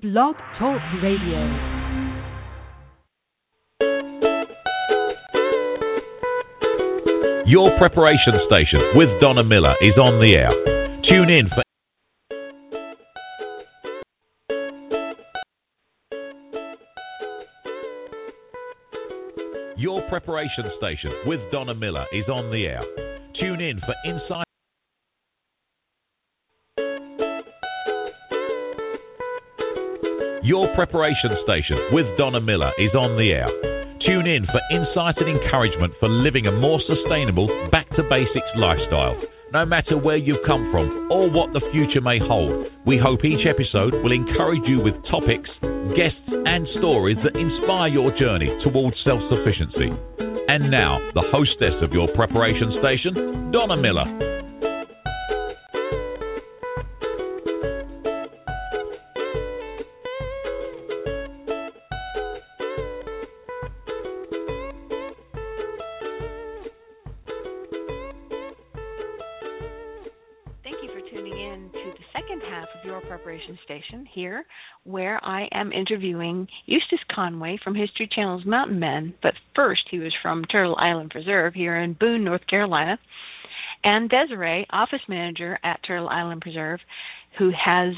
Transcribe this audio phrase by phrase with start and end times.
[0.00, 1.42] Blog Talk Radio.
[7.48, 10.52] Your preparation station with Donna Miller is on the air.
[11.12, 11.64] Tune in for
[19.76, 22.84] Your preparation station with Donna Miller is on the air.
[23.40, 24.47] Tune in for insight.
[30.48, 33.52] Your preparation station with Donna Miller is on the air.
[34.00, 39.12] Tune in for insight and encouragement for living a more sustainable, back to basics lifestyle.
[39.52, 43.44] No matter where you've come from or what the future may hold, we hope each
[43.44, 45.52] episode will encourage you with topics,
[45.92, 49.92] guests, and stories that inspire your journey towards self sufficiency.
[50.48, 54.37] And now, the hostess of your preparation station, Donna Miller.
[77.18, 79.12] Conway from History Channel's Mountain Men.
[79.20, 82.96] But first, he was from Turtle Island Preserve here in Boone, North Carolina,
[83.82, 86.78] and Desiree, office manager at Turtle Island Preserve,
[87.36, 87.94] who has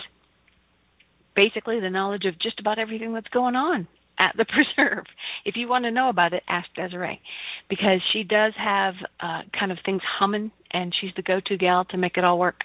[1.37, 3.87] basically the knowledge of just about everything that's going on
[4.19, 4.47] at the
[4.77, 5.05] preserve.
[5.45, 7.21] If you want to know about it, ask Desiree
[7.69, 11.99] because she does have uh, kind of things humming, and she's the go-to gal to
[11.99, 12.61] make it all work.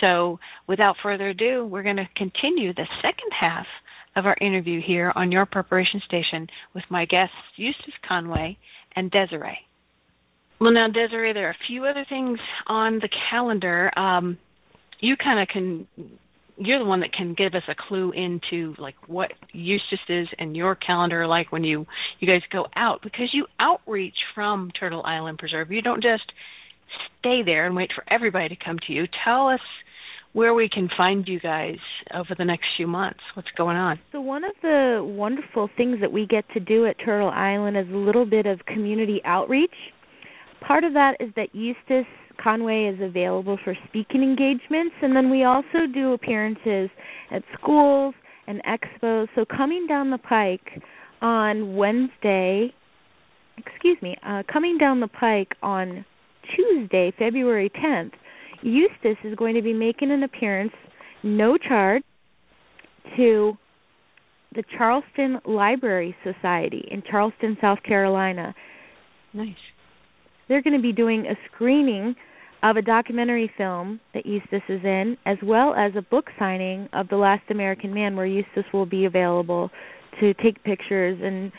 [0.00, 3.66] So, without further ado, we're going to continue the second half
[4.16, 8.58] of our interview here on your preparation station with my guests Eustace Conway
[8.94, 9.58] and Desiree.
[10.60, 13.90] Well, now Desiree, there are a few other things on the calendar.
[13.98, 14.38] Um,
[15.00, 15.86] you kind of can
[16.56, 20.56] you're the one that can give us a clue into like what Eustace is and
[20.56, 21.86] your calendar like when you
[22.20, 25.70] you guys go out because you outreach from Turtle Island Preserve.
[25.70, 26.30] You don't just
[27.18, 29.04] stay there and wait for everybody to come to you.
[29.24, 29.60] Tell us
[30.32, 31.76] where we can find you guys
[32.14, 33.20] over the next few months.
[33.34, 33.98] What's going on?
[34.12, 37.86] So one of the wonderful things that we get to do at Turtle Island is
[37.92, 39.74] a little bit of community outreach.
[40.66, 42.06] Part of that is that Eustace
[42.42, 46.90] Conway is available for speaking engagements, and then we also do appearances
[47.30, 48.14] at schools
[48.46, 49.28] and expos.
[49.34, 50.82] So coming down the pike
[51.20, 52.72] on Wednesday,
[53.58, 56.04] excuse me, uh, coming down the pike on
[56.56, 58.12] Tuesday, February 10th,
[58.62, 60.72] Eustace is going to be making an appearance,
[61.22, 62.02] no charge,
[63.16, 63.56] to
[64.54, 68.54] the Charleston Library Society in Charleston, South Carolina.
[69.32, 69.54] Nice.
[70.48, 72.14] They're going to be doing a screening
[72.62, 77.08] of a documentary film that Eustace is in, as well as a book signing of
[77.08, 79.70] The Last American Man, where Eustace will be available
[80.20, 81.50] to take pictures and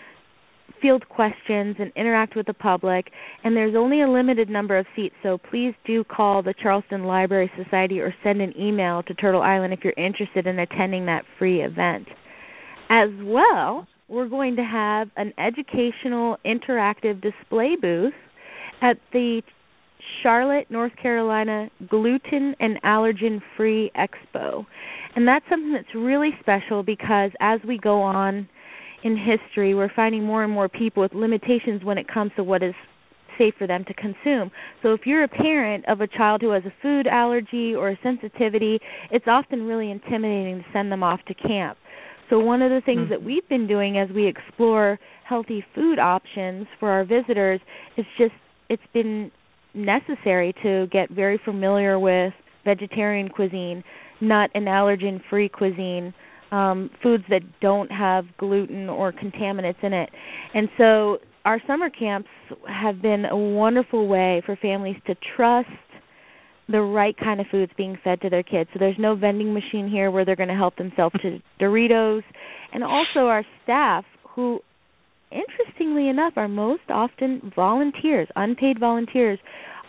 [0.82, 3.08] field questions and interact with the public.
[3.44, 7.52] And there's only a limited number of seats, so please do call the Charleston Library
[7.62, 11.62] Society or send an email to Turtle Island if you're interested in attending that free
[11.62, 12.08] event.
[12.90, 18.14] As well, we're going to have an educational interactive display booth
[18.82, 19.42] at the
[20.22, 24.66] Charlotte, North Carolina Gluten and Allergen Free Expo.
[25.16, 28.48] And that's something that's really special because as we go on
[29.04, 32.64] in history, we're finding more and more people with limitations when it comes to what
[32.64, 32.74] is
[33.38, 34.52] safe for them to consume.
[34.82, 38.00] So if you're a parent of a child who has a food allergy or a
[38.04, 38.80] sensitivity,
[39.12, 41.78] it's often really intimidating to send them off to camp.
[42.30, 43.10] So one of the things Mm-hmm.
[43.10, 47.60] that we've been doing as we explore healthy food options for our visitors
[47.98, 48.34] is just
[48.70, 49.32] it's been
[49.74, 52.34] necessary to get very familiar with
[52.64, 53.84] vegetarian cuisine,
[54.22, 56.14] nut and allergen free cuisine,
[56.54, 60.10] um, foods that don't have gluten or contaminants in it.
[60.54, 62.30] And so our summer camps
[62.68, 65.68] have been a wonderful way for families to trust
[66.70, 68.70] the right kind of foods being fed to their kids.
[68.72, 72.22] So there's no vending machine here where they're going to help themselves to Doritos.
[72.72, 74.06] And also our staff
[74.36, 74.60] who
[75.32, 79.40] interestingly enough are most often volunteers, unpaid volunteers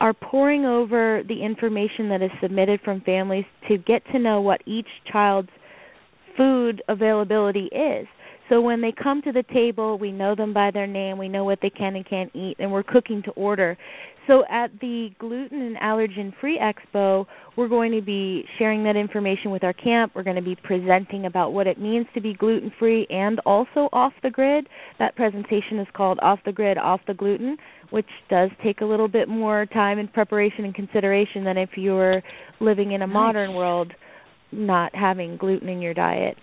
[0.00, 4.60] are poring over the information that is submitted from families to get to know what
[4.66, 5.50] each child's
[6.36, 8.06] food availability is.
[8.48, 11.44] So when they come to the table, we know them by their name, we know
[11.44, 13.76] what they can and can't eat, and we're cooking to order.
[14.26, 17.26] So at the Gluten and Allergen Free Expo,
[17.56, 20.12] we're going to be sharing that information with our camp.
[20.14, 23.88] We're going to be presenting about what it means to be gluten free and also
[23.92, 24.66] off the grid.
[24.98, 27.56] That presentation is called Off the Grid, Off the Gluten,
[27.90, 31.92] which does take a little bit more time and preparation and consideration than if you
[31.92, 32.22] were
[32.60, 33.92] living in a modern world
[34.52, 36.36] not having gluten in your diet.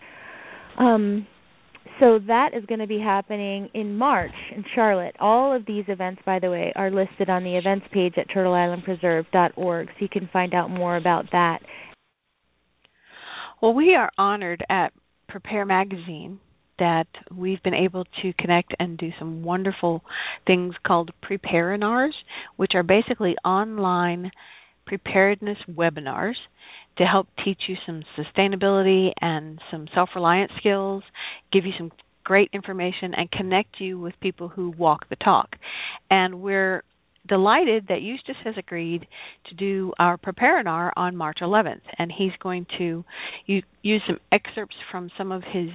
[0.77, 1.27] Um,
[1.99, 5.15] so that is going to be happening in March in Charlotte.
[5.19, 9.87] All of these events, by the way, are listed on the events page at turtleislandpreserve.org,
[9.87, 11.59] so you can find out more about that.
[13.61, 14.93] Well, we are honored at
[15.27, 16.39] Prepare Magazine
[16.79, 20.03] that we've been able to connect and do some wonderful
[20.47, 22.13] things called Preparinars,
[22.55, 24.31] which are basically online
[24.87, 26.33] preparedness webinars
[26.97, 31.03] to help teach you some sustainability and some self reliance skills,
[31.51, 31.91] give you some
[32.23, 35.55] great information, and connect you with people who walk the talk.
[36.09, 36.83] And we're
[37.27, 39.07] delighted that Eustace has agreed
[39.47, 43.03] to do our Preparinar on March 11th, and he's going to
[43.45, 45.69] use some excerpts from some of his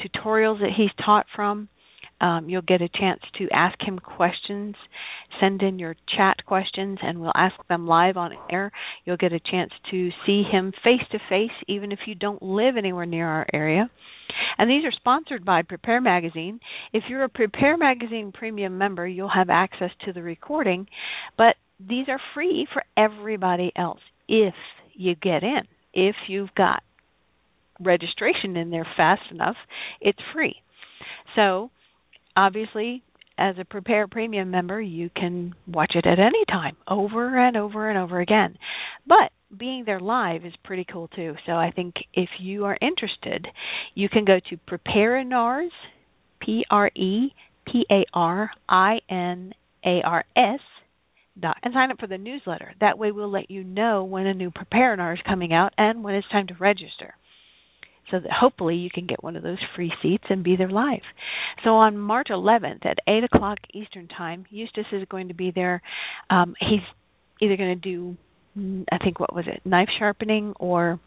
[0.00, 1.68] tutorials that he's taught from
[2.20, 4.74] um, you'll get a chance to ask him questions.
[5.40, 8.70] Send in your chat questions, and we'll ask them live on air.
[9.04, 12.76] You'll get a chance to see him face to face, even if you don't live
[12.76, 13.90] anywhere near our area.
[14.58, 16.60] And these are sponsored by Prepare Magazine.
[16.92, 20.86] If you're a Prepare Magazine premium member, you'll have access to the recording,
[21.36, 24.54] but these are free for everybody else if
[24.94, 25.62] you get in.
[25.92, 26.82] If you've got
[27.80, 29.56] registration in there fast enough,
[30.00, 30.56] it's free.
[31.36, 31.70] So
[32.36, 33.02] obviously
[33.38, 37.88] as a prepare premium member you can watch it at any time over and over
[37.88, 38.56] and over again.
[39.06, 41.34] But being there live is pretty cool too.
[41.46, 43.46] So i think if you are interested
[43.94, 45.70] you can go to preparinars
[46.40, 47.30] p r e
[47.66, 49.52] p a r i n
[49.84, 50.60] a r s
[51.40, 52.74] dot and sign up for the newsletter.
[52.80, 56.14] That way we'll let you know when a new preparinar is coming out and when
[56.14, 57.14] it's time to register
[58.10, 61.02] so that hopefully you can get one of those free seats and be there live.
[61.62, 65.82] So on March 11th at 8 o'clock Eastern Time, Eustace is going to be there.
[66.30, 66.80] Um, he's
[67.40, 68.16] either going to do,
[68.92, 71.00] I think, what was it, knife sharpening or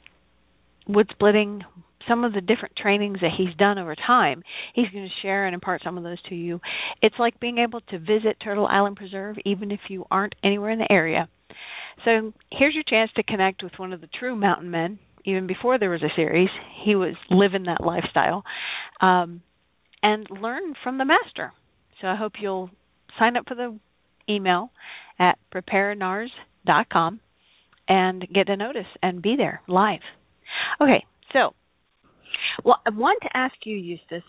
[0.88, 1.64] wood splitting,
[2.08, 4.44] some of the different trainings that he's done over time.
[4.74, 6.62] He's going to share and impart some of those to you.
[7.02, 10.80] It's like being able to visit Turtle Island Preserve even if you aren't anywhere in
[10.80, 11.28] the area.
[12.06, 15.78] So here's your chance to connect with one of the true mountain men even before
[15.78, 16.50] there was a series.
[16.84, 18.44] He was living that lifestyle
[19.02, 19.42] um,
[20.02, 21.52] and learn from the master.
[22.02, 22.70] So I hope you'll
[23.20, 23.78] sign up for the
[24.30, 24.72] email
[25.20, 27.20] at preparinars.com
[27.90, 30.00] and get a notice and be there live.
[30.82, 31.54] Okay, so
[32.64, 34.24] well, I want to ask you, Eustace.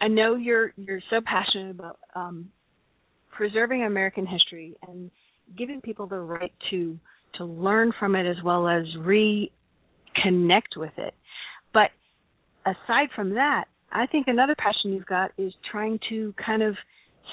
[0.00, 2.50] I know you're you're so passionate about um,
[3.30, 5.10] preserving American history and
[5.56, 6.98] giving people the right to
[7.38, 9.50] to learn from it as well as re
[10.22, 11.14] connect with it.
[11.72, 11.90] But
[12.64, 16.74] aside from that, I think another passion you've got is trying to kind of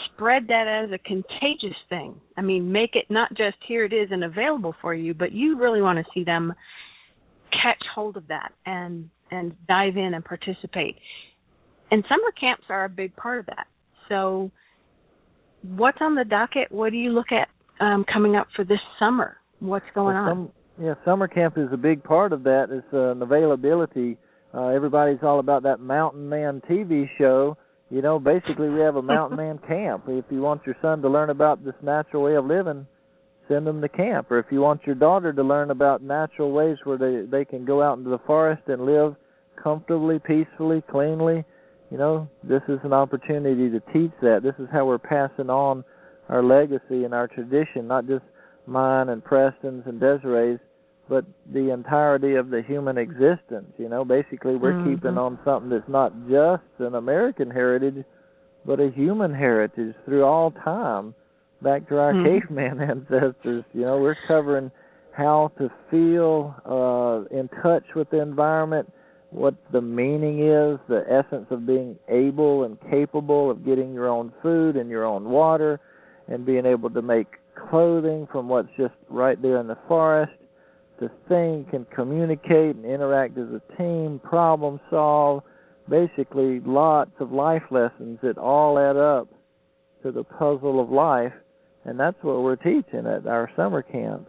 [0.05, 2.19] spread that as a contagious thing.
[2.37, 5.57] I mean, make it not just here it is and available for you, but you
[5.57, 6.53] really want to see them
[7.51, 10.95] catch hold of that and and dive in and participate.
[11.91, 13.67] And summer camps are a big part of that.
[14.07, 14.51] So,
[15.61, 16.71] what's on the docket?
[16.71, 17.47] What do you look at
[17.83, 19.37] um, coming up for this summer?
[19.59, 20.51] What's going well, on?
[20.81, 22.67] Yeah, summer camp is a big part of that.
[22.71, 24.17] It's uh, an availability.
[24.53, 27.57] Uh, everybody's all about that Mountain Man TV show.
[27.89, 30.05] You know, basically we have a Mountain Man camp.
[30.07, 32.87] If you want your son to learn about this natural way of living,
[33.49, 34.31] send them to camp.
[34.31, 37.65] Or if you want your daughter to learn about natural ways where they they can
[37.65, 39.15] go out into the forest and live
[39.61, 41.43] comfortably, peacefully, cleanly,
[41.91, 44.43] you know, this is an opportunity to teach that.
[44.43, 45.83] This is how we're passing on
[46.29, 48.23] our legacy and our tradition, not just
[48.65, 50.59] mine and Preston's and Desiree's,
[51.09, 53.73] but the entirety of the human existence.
[53.77, 54.93] You know, basically we're mm-hmm.
[54.93, 58.05] keeping on something that's not just an American heritage,
[58.65, 61.15] but a human heritage through all time,
[61.63, 62.47] back to our mm-hmm.
[62.47, 63.65] caveman ancestors.
[63.73, 64.69] You know, we're covering
[65.11, 68.93] how to feel uh, in touch with the environment,
[69.31, 74.31] what the meaning is, the essence of being able and capable of getting your own
[74.43, 75.79] food and your own water,
[76.27, 77.27] and being able to make
[77.69, 80.31] clothing from what's just right there in the forest
[80.99, 85.43] to think and communicate and interact as a team, problem solve,
[85.89, 89.27] basically lots of life lessons that all add up
[90.03, 91.33] to the puzzle of life,
[91.85, 94.27] and that's what we're teaching at our summer camp.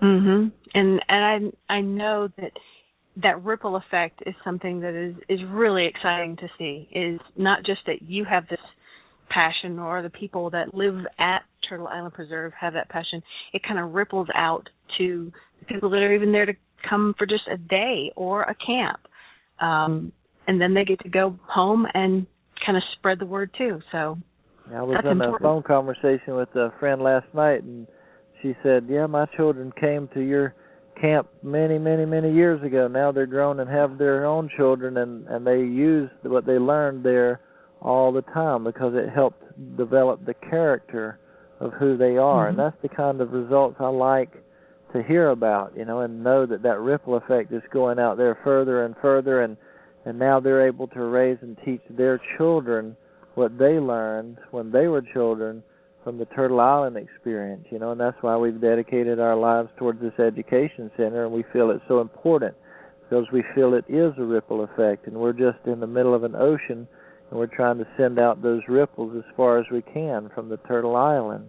[0.00, 0.52] Mhm.
[0.74, 2.52] And and I I know that
[3.16, 6.88] that ripple effect is something that is is really exciting to see.
[6.92, 8.60] Is not just that you have this
[9.28, 13.22] passion or the people that live at Turtle Island Preserve have that passion.
[13.52, 15.32] It kind of ripples out to
[15.68, 16.54] people that are even there to
[16.88, 19.00] come for just a day or a camp.
[19.60, 20.12] Um,
[20.46, 22.26] and then they get to go home and
[22.64, 23.80] kind of spread the word too.
[23.92, 24.18] So
[24.74, 25.36] I was in important.
[25.36, 27.86] a phone conversation with a friend last night, and
[28.42, 30.54] she said, "Yeah, my children came to your
[31.00, 32.88] camp many, many, many years ago.
[32.88, 37.04] Now they're grown and have their own children, and and they use what they learned
[37.04, 37.40] there
[37.80, 39.42] all the time because it helped
[39.76, 41.18] develop the character
[41.60, 42.50] of who they are, mm-hmm.
[42.50, 44.30] and that's the kind of results I like
[44.92, 48.38] to hear about, you know, and know that that ripple effect is going out there
[48.42, 49.56] further and further, and
[50.04, 52.96] and now they're able to raise and teach their children
[53.34, 55.62] what they learned when they were children
[56.02, 60.00] from the Turtle Island experience, you know, and that's why we've dedicated our lives towards
[60.00, 62.54] this education center, and we feel it's so important
[63.02, 66.24] because we feel it is a ripple effect, and we're just in the middle of
[66.24, 66.88] an ocean,
[67.30, 70.56] and we're trying to send out those ripples as far as we can from the
[70.58, 71.48] Turtle Island.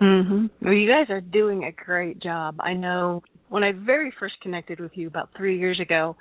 [0.00, 0.50] Mhm.
[0.62, 2.56] Well, you guys are doing a great job.
[2.60, 6.16] I know when I very first connected with you about 3 years ago,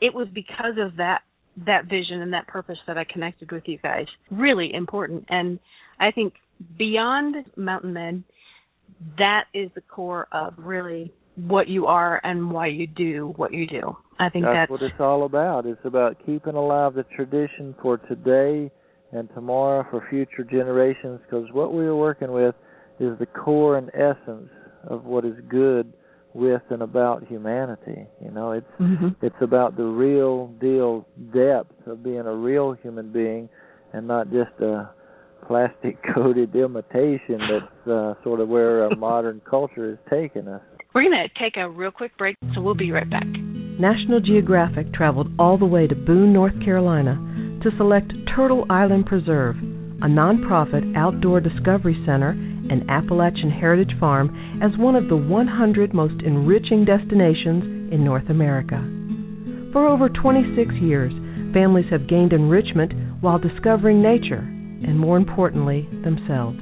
[0.00, 1.22] it was because of that
[1.56, 4.06] that vision and that purpose that I connected with you guys.
[4.30, 5.24] Really important.
[5.28, 5.58] And
[5.98, 6.34] I think
[6.78, 8.24] beyond Mountain Men,
[9.18, 13.66] that is the core of really what you are and why you do what you
[13.66, 13.96] do.
[14.20, 15.64] I think that's, that's what it's all about.
[15.64, 18.70] It's about keeping alive the tradition for today
[19.12, 22.54] and tomorrow for future generations because what we are working with
[23.00, 24.50] is the core and essence
[24.84, 25.92] of what is good
[26.34, 28.06] with and about humanity.
[28.22, 29.08] You know, it's mm-hmm.
[29.22, 33.48] it's about the real deal depth of being a real human being
[33.92, 34.90] and not just a
[35.46, 40.62] plastic coated imitation that's uh, sort of where our modern culture is taking us.
[40.94, 43.26] We're going to take a real quick break, so we'll be right back.
[43.80, 47.16] National Geographic traveled all the way to Boone, North Carolina
[47.62, 49.56] to select Turtle Island Preserve,
[50.02, 54.28] a nonprofit outdoor discovery center and Appalachian Heritage Farm,
[54.62, 58.76] as one of the 100 most enriching destinations in North America.
[59.72, 61.12] For over 26 years,
[61.54, 64.44] families have gained enrichment while discovering nature
[64.84, 66.58] and more importantly, themselves.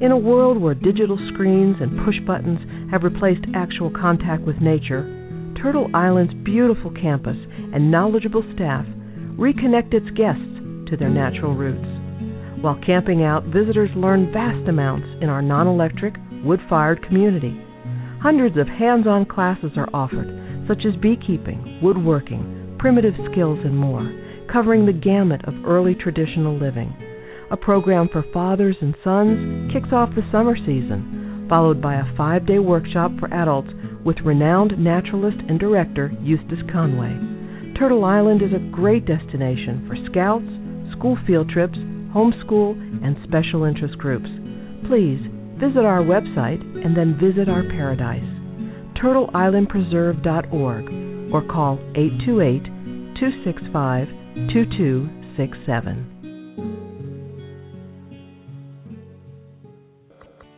[0.00, 5.25] In a world where digital screens and push buttons have replaced actual contact with nature,
[5.66, 7.34] Turtle Island's beautiful campus
[7.74, 8.86] and knowledgeable staff
[9.34, 10.46] reconnect its guests
[10.86, 12.62] to their natural roots.
[12.62, 17.60] While camping out, visitors learn vast amounts in our non electric, wood fired community.
[18.22, 20.30] Hundreds of hands on classes are offered,
[20.68, 24.06] such as beekeeping, woodworking, primitive skills, and more,
[24.46, 26.94] covering the gamut of early traditional living
[27.50, 32.46] a program for fathers and sons, kicks off the summer season, followed by a five
[32.46, 33.70] day workshop for adults
[34.06, 37.12] with renowned naturalist and director Eustace Conway.
[37.76, 40.46] Turtle Island is a great destination for scouts,
[40.96, 41.76] school field trips,
[42.14, 44.28] homeschool, and special interest groups.
[44.86, 45.18] Please
[45.58, 48.22] visit our website and then visit our paradise,
[49.02, 52.62] turtleislandpreserve.org, or call 828
[53.18, 54.06] 265
[54.54, 56.12] 2267.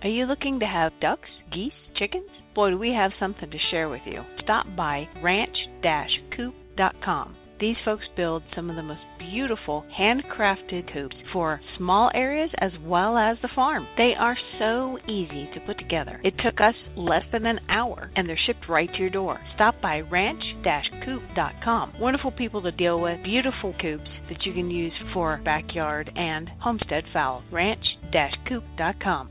[0.02, 2.28] Are you looking to have ducks, geese, chickens?
[2.59, 4.25] Boy, we have something to share with you.
[4.43, 7.37] Stop by ranch-coop.com.
[7.61, 13.17] These folks build some of the most beautiful handcrafted coops for small areas as well
[13.17, 13.87] as the farm.
[13.97, 16.21] They are so easy to put together.
[16.25, 19.38] It took us less than an hour and they're shipped right to your door.
[19.55, 21.93] Stop by ranch-coop.com.
[22.00, 27.05] Wonderful people to deal with, beautiful coops that you can use for backyard and homestead
[27.12, 27.45] fowl.
[27.53, 29.31] ranch-coop.com.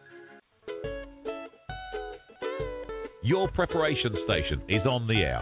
[3.23, 5.41] Your preparation station is on the air.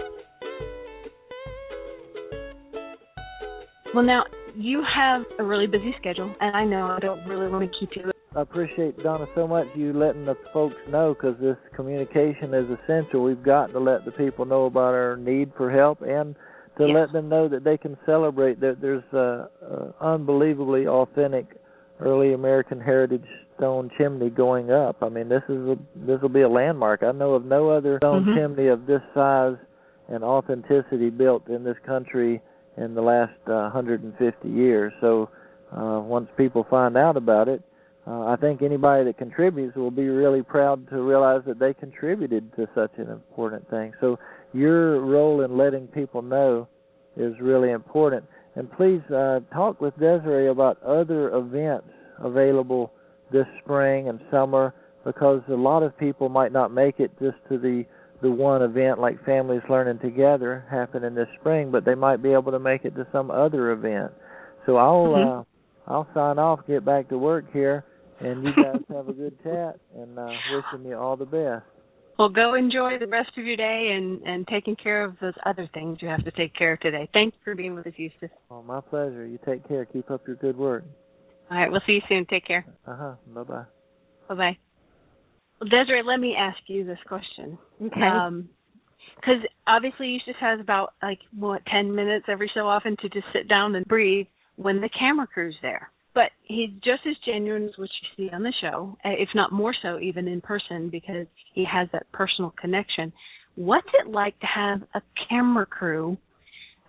[3.95, 7.71] Well, now you have a really busy schedule, and I know I don't really want
[7.71, 8.11] to keep you.
[8.35, 13.23] I appreciate Donna so much you letting the folks know because this communication is essential.
[13.23, 16.35] We've got to let the people know about our need for help and
[16.77, 16.95] to yes.
[16.95, 21.58] let them know that they can celebrate that there's a, a unbelievably authentic
[21.99, 23.25] early American heritage
[23.57, 24.97] stone chimney going up.
[25.01, 27.03] I mean, this is a this will be a landmark.
[27.03, 28.35] I know of no other stone mm-hmm.
[28.35, 29.57] chimney of this size
[30.07, 32.41] and authenticity built in this country
[32.77, 34.93] in the last uh, 150 years.
[35.01, 35.29] So
[35.75, 37.61] uh, once people find out about it,
[38.07, 42.55] uh, I think anybody that contributes will be really proud to realize that they contributed
[42.55, 43.93] to such an important thing.
[43.99, 44.17] So
[44.53, 46.67] your role in letting people know
[47.17, 48.25] is really important.
[48.55, 51.87] And please uh, talk with Desiree about other events
[52.19, 52.91] available
[53.31, 54.73] this spring and summer
[55.05, 57.85] because a lot of people might not make it just to the
[58.21, 62.51] the one event like Families Learning Together happening this spring, but they might be able
[62.51, 64.11] to make it to some other event.
[64.65, 65.39] So I'll mm-hmm.
[65.39, 67.85] uh, I'll sign off, get back to work here,
[68.19, 71.65] and you guys have a good chat, and uh, wishing you all the best.
[72.19, 75.69] Well, go enjoy the rest of your day and and taking care of those other
[75.73, 77.09] things you have to take care of today.
[77.13, 78.29] Thanks for being with us, Eustace.
[78.51, 79.25] Oh, my pleasure.
[79.25, 79.85] You take care.
[79.85, 80.83] Keep up your good work.
[81.49, 82.25] All right, we'll see you soon.
[82.29, 82.65] Take care.
[82.85, 83.13] Uh huh.
[83.33, 83.63] Bye bye.
[84.27, 84.57] Bye bye.
[85.61, 87.57] Well, Desiree, let me ask you this question.
[87.81, 88.01] Okay.
[88.01, 88.49] Um,
[89.15, 93.47] because obviously Eustace has about like what ten minutes every so often to just sit
[93.47, 95.89] down and breathe when the camera crew's there.
[96.19, 99.53] But he's just as genuine as what you see on the show, eh, if not
[99.53, 103.13] more so, even in person, because he has that personal connection.
[103.55, 106.17] What's it like to have a camera crew?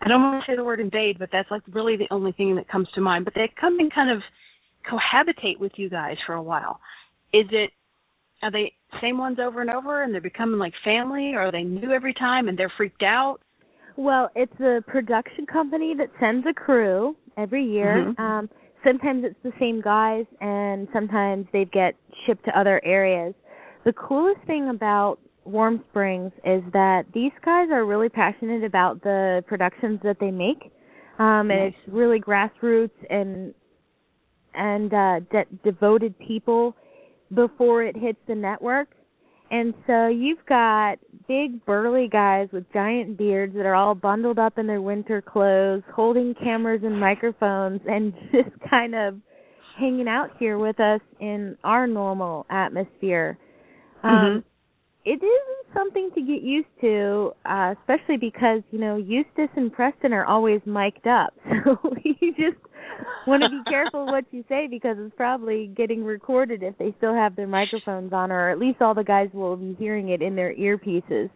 [0.02, 2.56] I don't want to say the word invade, but that's like really the only thing
[2.56, 3.24] that comes to mind.
[3.24, 4.20] But they come and kind of
[4.90, 6.80] cohabitate with you guys for a while.
[7.32, 7.70] Is it
[8.42, 11.62] are they same ones over and over and they're becoming like family or are they
[11.62, 13.38] new every time and they're freaked out?
[13.96, 18.12] Well, it's a production company that sends a crew every year.
[18.18, 18.18] Mhm.
[18.18, 18.50] Um
[18.84, 21.94] sometimes it's the same guys and sometimes they get
[22.26, 23.34] shipped to other areas.
[23.84, 29.42] The coolest thing about Warm Springs is that these guys are really passionate about the
[29.46, 30.70] productions that they make.
[31.18, 31.74] Um and Nice.
[31.74, 33.54] it's really grassroots and
[34.54, 36.74] and uh de- devoted people
[37.34, 38.88] before it hits the network.
[39.50, 44.58] And so you've got big burly guys with giant beards that are all bundled up
[44.58, 49.16] in their winter clothes, holding cameras and microphones and just kind of
[49.78, 53.38] hanging out here with us in our normal atmosphere.
[54.02, 54.44] Um
[55.04, 60.12] it is something to get used to, uh, especially because, you know, Eustace and Preston
[60.12, 61.34] are always mic'd up.
[61.64, 62.56] So you just
[63.26, 67.14] want to be careful what you say because it's probably getting recorded if they still
[67.14, 70.34] have their microphones on or at least all the guys will be hearing it in
[70.36, 71.30] their earpieces.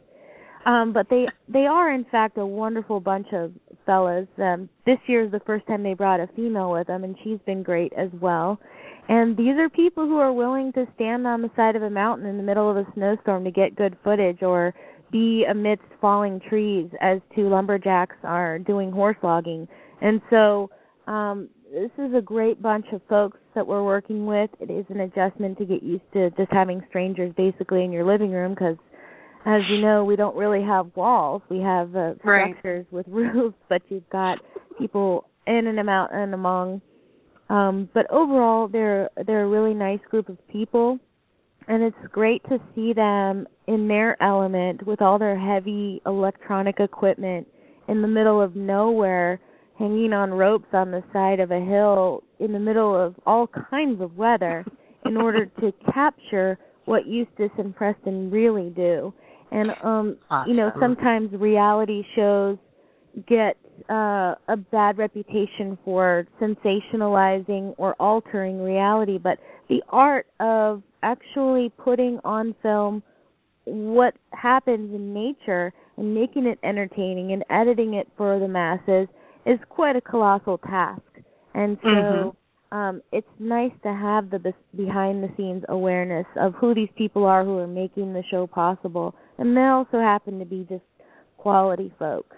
[0.67, 3.53] Um but they they are in fact a wonderful bunch of
[3.85, 4.29] fellas.
[4.39, 7.41] Um this year is the first time they brought a female with them and she's
[7.47, 8.59] been great as well.
[9.09, 12.27] And these are people who are willing to stand on the side of a mountain
[12.27, 14.75] in the middle of a snowstorm to get good footage or
[15.13, 19.69] be amidst falling trees as two lumberjacks are doing horse logging.
[20.01, 20.71] And so
[21.07, 24.51] um this is a great bunch of folks that we're working with.
[24.61, 28.31] It is an adjustment to get used to just having strangers basically in your living
[28.31, 28.77] room because
[29.45, 31.43] as you know, we don't really have walls.
[31.51, 32.55] We have uh, Right.
[32.55, 34.39] structures with roofs, but you've got
[34.79, 36.81] people in and out and among
[37.49, 40.99] um, but overall, they're they're a really nice group of people,
[41.69, 47.47] and it's great to see them in their element with all their heavy electronic equipment
[47.89, 49.41] in the middle of nowhere,
[49.79, 54.01] hanging on ropes on the side of a hill in the middle of all kinds
[54.01, 54.65] of weather,
[55.05, 59.13] in order to capture what Eustace and Preston really do.
[59.51, 62.59] And um, you know, sometimes reality shows
[63.29, 63.57] get
[63.89, 72.19] uh, a bad reputation for sensationalizing or altering reality, but the art of actually putting
[72.25, 73.03] on film
[73.65, 79.09] what happens in nature and making it entertaining and editing it for the masses
[79.47, 81.03] is quite a colossal task.
[81.55, 82.37] And so Mhm.
[82.73, 87.25] um it's nice to have the bes- behind the scenes awareness of who these people
[87.25, 90.83] are who are making the show possible and they also happen to be just
[91.37, 92.37] quality folks.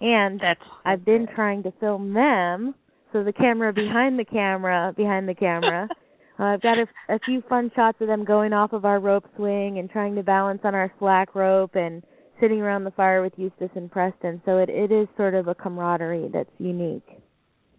[0.00, 2.74] And That's I've been trying to film them,
[3.12, 5.88] so the camera behind the camera, behind the camera.
[6.38, 9.26] uh, I've got a, a few fun shots of them going off of our rope
[9.36, 12.02] swing and trying to balance on our slack rope and
[12.40, 14.40] sitting around the fire with Eustace and Preston.
[14.44, 17.06] So it it is sort of a camaraderie that's unique.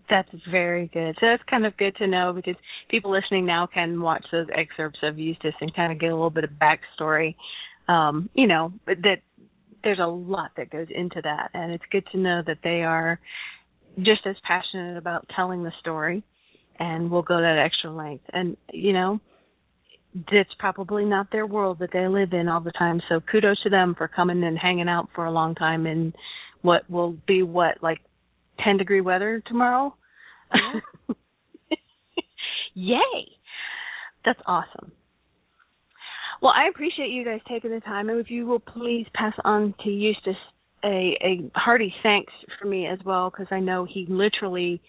[0.10, 1.16] That's very good.
[1.20, 2.56] So that's kind of good to know because
[2.90, 6.32] people listening now can watch those excerpts of Eustace and kind of get a little
[6.32, 7.36] bit of backstory.
[7.88, 9.22] Um, you know, that
[9.84, 13.20] there's a lot that goes into that, and it's good to know that they are
[13.98, 16.24] just as passionate about telling the story,
[16.80, 18.26] and will go that extra length.
[18.34, 19.20] And you know,
[20.14, 23.02] it's probably not their world that they live in all the time.
[23.10, 26.14] So kudos to them for coming and hanging out for a long time in
[26.62, 28.00] what will be what like
[28.64, 29.96] 10 degree weather tomorrow.
[32.74, 33.28] Yay!
[34.26, 34.92] That's awesome.
[36.42, 39.74] Well, I appreciate you guys taking the time, and if you will please pass on
[39.84, 40.36] to Eustace
[40.84, 44.82] a, a hearty thanks for me as well, because I know he literally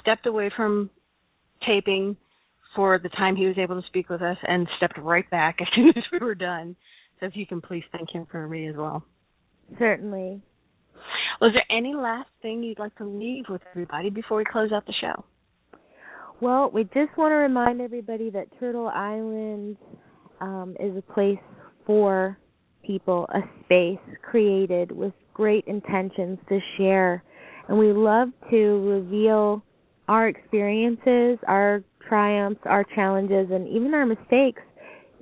[0.00, 0.88] stepped away from
[1.66, 2.16] taping
[2.74, 5.68] for the time he was able to speak with us and stepped right back as
[5.74, 6.76] soon as we were done.
[7.20, 9.04] So if you can please thank him for me as well.
[9.78, 10.42] Certainly.
[11.40, 14.86] Was there any last thing you'd like to leave with everybody before we close out
[14.86, 15.24] the show?
[16.40, 19.76] Well, we just want to remind everybody that Turtle Island
[20.40, 21.38] um, is a place
[21.86, 22.38] for
[22.86, 27.22] people a space created with great intentions to share.
[27.68, 29.62] And we love to reveal
[30.08, 34.62] our experiences, our triumphs, our challenges, and even our mistakes.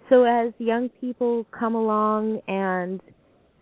[0.08, 3.00] So as young people come along and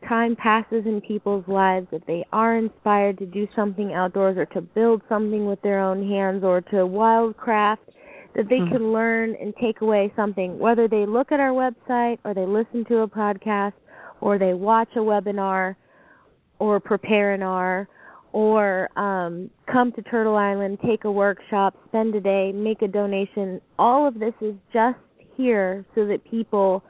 [0.09, 4.61] time passes in people's lives, if they are inspired to do something outdoors or to
[4.61, 7.79] build something with their own hands or to wildcraft,
[8.35, 8.73] that they mm-hmm.
[8.73, 12.85] can learn and take away something, whether they look at our website or they listen
[12.87, 13.73] to a podcast
[14.21, 15.75] or they watch a webinar
[16.59, 17.87] or Preparinar
[18.33, 23.61] or um, come to Turtle Island, take a workshop, spend a day, make a donation.
[23.79, 24.99] All of this is just
[25.37, 26.83] here so that people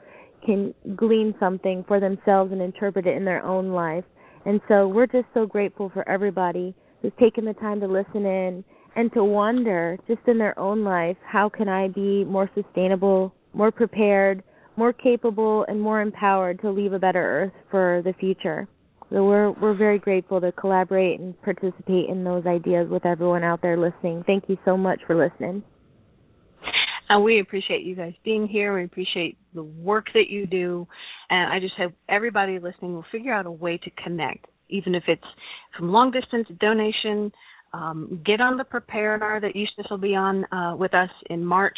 [0.45, 4.03] can glean something for themselves and interpret it in their own life.
[4.45, 8.63] And so we're just so grateful for everybody who's taken the time to listen in
[8.95, 13.71] and to wonder just in their own life how can I be more sustainable, more
[13.71, 14.43] prepared,
[14.75, 18.67] more capable and more empowered to leave a better earth for the future.
[19.11, 23.61] So we're we're very grateful to collaborate and participate in those ideas with everyone out
[23.61, 24.23] there listening.
[24.25, 25.63] Thank you so much for listening.
[27.09, 28.73] And we appreciate you guys being here.
[28.73, 30.87] We appreciate the work that you do.
[31.29, 35.03] And I just hope everybody listening will figure out a way to connect, even if
[35.09, 35.21] it's
[35.77, 37.33] from long distance donation.
[37.73, 41.77] Um, get on the Preparinar that Eustace will be on uh, with us in March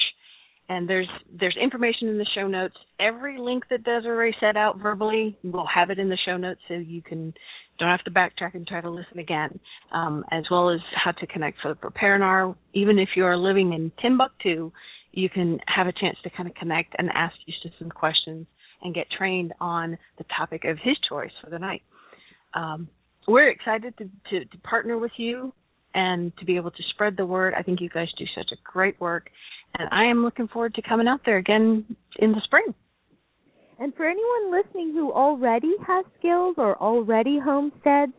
[0.74, 1.10] and there's
[1.40, 2.76] there's information in the show notes.
[3.00, 6.74] Every link that Desiree set out verbally, we'll have it in the show notes so
[6.74, 7.34] you can
[7.80, 9.60] don't have to backtrack and try to listen again,
[9.92, 12.56] um, as well as how to connect for the Preparinar.
[12.74, 14.72] Even if you are living in Timbuktu,
[15.12, 18.48] you can have a chance to kind of connect and ask Eustace some questions
[18.82, 21.84] and get trained on the topic of his choice for the night.
[22.54, 22.88] Um,
[23.28, 25.54] we're excited to, to, to partner with you
[25.96, 27.54] and to be able to spread the word.
[27.58, 29.30] I think you guys do such a great work,
[29.78, 31.86] and I am looking forward to coming out there again
[32.18, 32.74] in the spring.
[33.80, 38.14] And for anyone listening who already has skills or already homesteads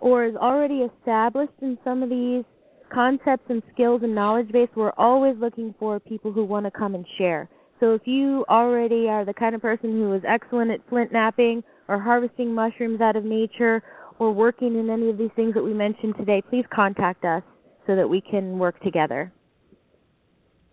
[0.00, 2.44] or is already established in some of these
[2.92, 6.94] concepts and skills and knowledge base, we're always looking for people who want to come
[6.94, 7.48] and share.
[7.80, 11.62] So if you already are the kind of person who is excellent at flint knapping
[11.88, 13.82] or harvesting mushrooms out of nature
[14.18, 17.42] or working in any of these things that we mentioned today, please contact us
[17.86, 19.32] so that we can work together.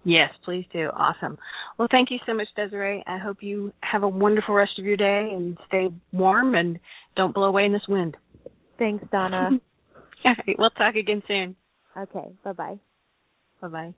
[0.08, 0.90] Yes, please do.
[0.96, 1.38] Awesome.
[1.78, 3.04] Well, thank you so much, Desiree.
[3.06, 6.80] I hope you have a wonderful rest of your day and stay warm and
[7.18, 8.16] don't blow away in this wind.
[8.80, 9.50] Thanks, Donna.
[10.26, 11.58] All right, we'll talk again soon.
[11.98, 12.80] Okay, bye bye.
[13.62, 13.94] Bye bye.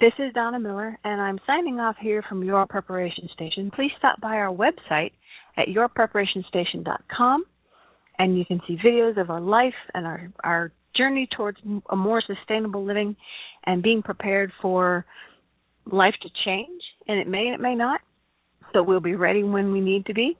[0.00, 3.70] This is Donna Miller, and I'm signing off here from Your Preparation Station.
[3.76, 5.12] Please stop by our website
[5.58, 7.44] at yourpreparationstation.com,
[8.18, 11.58] and you can see videos of our life and our, our journey towards
[11.90, 13.16] a more sustainable living
[13.64, 15.04] and being prepared for
[15.90, 16.82] life to change.
[17.08, 18.00] And it may and it may not.
[18.72, 20.36] So we'll be ready when we need to be.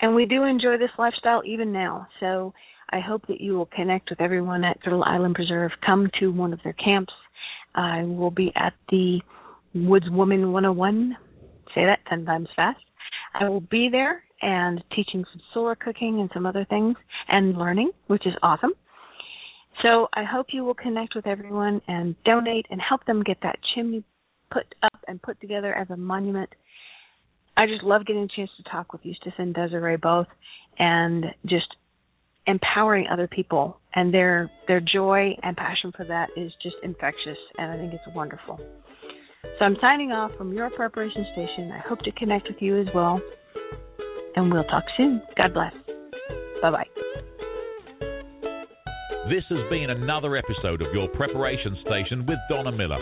[0.00, 2.06] And we do enjoy this lifestyle even now.
[2.20, 2.52] So
[2.90, 5.72] I hope that you will connect with everyone at Turtle Island Preserve.
[5.84, 7.12] Come to one of their camps.
[7.74, 9.20] I will be at the
[9.74, 11.16] Woods Woman 101.
[11.74, 12.78] Say that 10 times fast.
[13.34, 16.96] I will be there and teaching some solar cooking and some other things
[17.28, 18.72] and learning, which is awesome.
[19.82, 23.58] So I hope you will connect with everyone and donate and help them get that
[23.74, 24.04] chimney
[24.50, 26.48] put up and put together as a monument.
[27.56, 30.26] I just love getting a chance to talk with Eustace and Desiree both
[30.78, 31.66] and just
[32.46, 37.70] empowering other people and their their joy and passion for that is just infectious and
[37.70, 38.58] I think it's wonderful.
[39.58, 41.70] So I'm signing off from your preparation station.
[41.70, 43.20] I hope to connect with you as well.
[44.36, 45.22] And we'll talk soon.
[45.36, 45.72] God bless.
[46.60, 47.04] Bye bye.
[49.28, 52.98] This has been another episode of your preparation station with Donna Miller.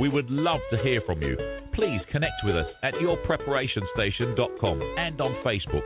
[0.00, 1.36] We would love to hear from you.
[1.74, 5.82] Please connect with us at yourpreparationstation.com and on Facebook.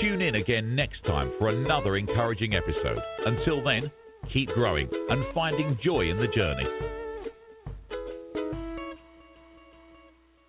[0.00, 3.00] Tune in again next time for another encouraging episode.
[3.26, 3.90] Until then,
[4.32, 7.07] keep growing and finding joy in the journey.